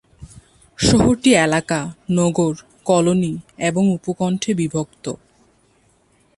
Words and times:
শহরটি 0.79 1.31
এলাকা, 1.37 1.79
নগর, 2.11 2.53
কলোনি 2.85 3.33
এবং 3.59 3.83
উপকন্ঠে 3.91 4.51
বিভক্ত। 4.53 5.05